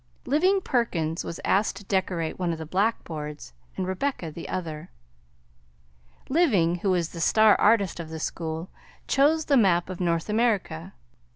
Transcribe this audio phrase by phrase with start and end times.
[0.25, 4.89] Living Perkins was asked to decorate one of the black boards and Rebecca the other.
[6.27, 8.71] Living, who was the star artist of the school,
[9.07, 10.93] chose the map of North America.